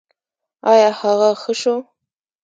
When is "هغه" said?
0.99-1.29